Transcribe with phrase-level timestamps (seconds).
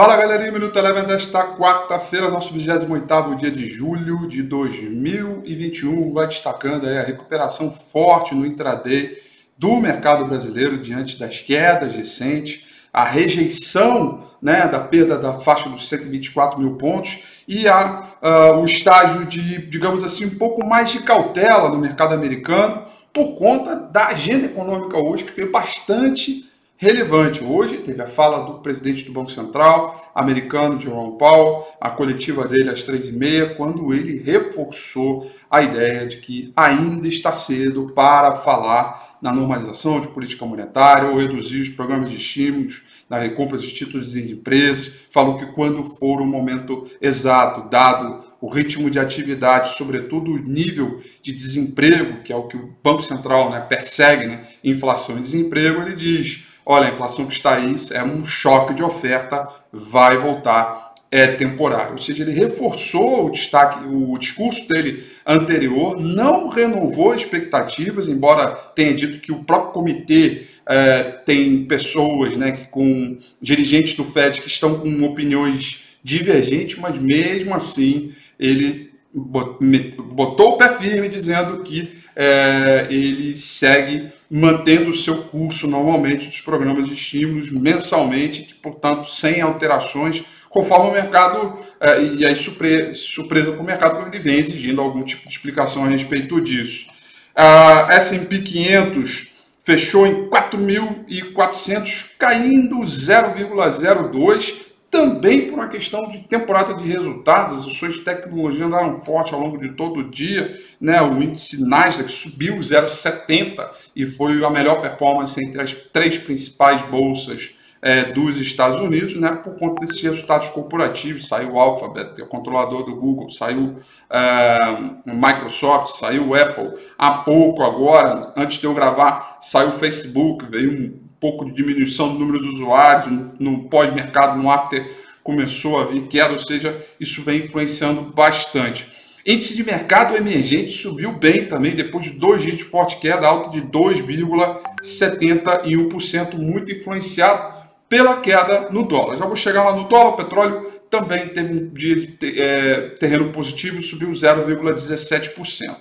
[0.00, 6.86] Fala galerinha, Minuto Eleven desta quarta-feira, nosso 28 dia de julho de 2021, vai destacando
[6.86, 9.18] aí a recuperação forte no intraday
[9.58, 15.86] do mercado brasileiro diante das quedas recentes, a rejeição né, da perda da faixa dos
[15.86, 21.00] 124 mil pontos e a, uh, o estágio de, digamos assim, um pouco mais de
[21.00, 26.49] cautela no mercado americano por conta da agenda econômica hoje, que foi bastante
[26.80, 27.44] relevante.
[27.44, 32.70] Hoje teve a fala do presidente do Banco Central americano, Jerome Powell, a coletiva dele
[32.70, 38.34] às três e meia, quando ele reforçou a ideia de que ainda está cedo para
[38.34, 43.70] falar na normalização de política monetária ou reduzir os programas de estímulos na recompra de
[43.74, 44.90] títulos de empresas.
[45.10, 51.02] Falou que quando for o momento exato, dado o ritmo de atividade, sobretudo o nível
[51.20, 55.82] de desemprego, que é o que o Banco Central né, persegue, né, inflação e desemprego,
[55.82, 60.94] ele diz olha, a inflação que está aí é um choque de oferta, vai voltar,
[61.10, 61.92] é temporário.
[61.92, 68.94] Ou seja, ele reforçou o destaque, o discurso dele anterior, não renovou expectativas, embora tenha
[68.94, 74.46] dito que o próprio comitê é, tem pessoas, né, que, com dirigentes do Fed que
[74.46, 82.86] estão com opiniões divergentes, mas mesmo assim ele botou o pé firme dizendo que é,
[82.90, 89.40] ele segue mantendo o seu curso normalmente dos programas de estímulos mensalmente, que, portanto, sem
[89.40, 94.38] alterações, conforme o mercado, é, e aí surpresa, surpresa para o mercado, quando ele vem
[94.38, 96.86] exigindo algum tipo de explicação a respeito disso.
[97.34, 99.30] A S&P 500
[99.62, 107.94] fechou em 4.400, caindo 0,02%, também por uma questão de temporada de resultados, as ações
[107.94, 111.00] de tecnologia andaram forte ao longo de todo o dia, né?
[111.00, 117.52] o índice Nasdaq subiu 0,70 e foi a melhor performance entre as três principais bolsas
[117.80, 119.30] é, dos Estados Unidos, né?
[119.30, 123.76] por conta desses resultados corporativos, saiu o Alphabet, o controlador do Google, saiu
[124.10, 124.58] é,
[125.06, 130.44] o Microsoft, saiu o Apple, há pouco agora, antes de eu gravar, saiu o Facebook,
[130.46, 134.84] veio um pouco de diminuição do número de usuários, no, pós-mercado, no after,
[135.22, 138.90] começou a vir queda, ou seja, isso vem influenciando bastante.
[139.24, 143.50] Índice de mercado emergente subiu bem também, depois de dois dias de forte queda, alta
[143.50, 149.16] de 2,71%, muito influenciado pela queda no dólar.
[149.16, 153.30] Já vou chegar lá no dólar, o petróleo também teve um dia de é, terreno
[153.30, 155.76] positivo, subiu 0,17%.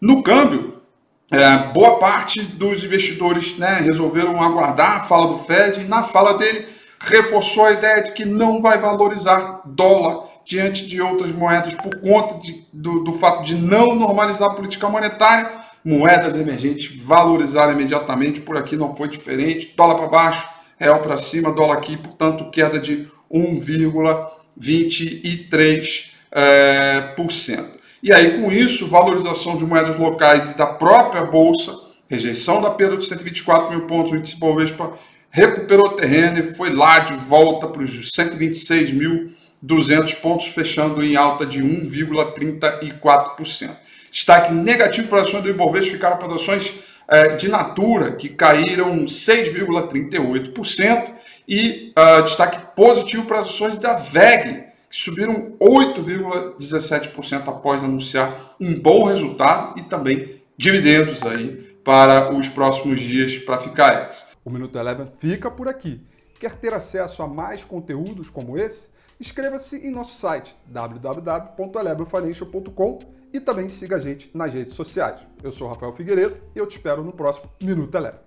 [0.00, 0.83] No câmbio,
[1.32, 6.36] é, boa parte dos investidores né, resolveram aguardar a fala do Fed e na fala
[6.36, 6.66] dele
[7.00, 12.38] reforçou a ideia de que não vai valorizar dólar diante de outras moedas por conta
[12.40, 15.50] de, do, do fato de não normalizar a política monetária.
[15.84, 19.74] Moedas emergentes valorizaram imediatamente, por aqui não foi diferente.
[19.76, 20.46] Dólar para baixo,
[20.78, 26.14] real para cima, dólar aqui, portanto, queda de 1,23%.
[26.36, 27.78] É, por cento.
[28.04, 31.74] E aí, com isso, valorização de moedas locais e da própria Bolsa,
[32.06, 34.92] rejeição da perda de 124 mil pontos, o índice Bovespa
[35.30, 41.62] recuperou terreno e foi lá de volta para os 126.200 pontos, fechando em alta de
[41.62, 43.70] 1,34%.
[44.12, 46.74] Destaque negativo para ações do Ibovespa ficaram para as ações
[47.08, 51.06] é, de Natura, que caíram 6,38%,
[51.48, 58.80] e uh, destaque positivo para as ações da VEG, que subiram 8,17% após anunciar um
[58.80, 64.10] bom resultado e também dividendos aí para os próximos dias para ficar.
[64.44, 66.00] O Minuto Eleven fica por aqui.
[66.38, 68.86] Quer ter acesso a mais conteúdos como esse?
[69.20, 73.00] Inscreva-se em nosso site www.elevenfinancial.com
[73.32, 75.18] e também siga a gente nas redes sociais.
[75.42, 78.20] Eu sou Rafael Figueiredo e eu te espero no próximo Minuto Eleven.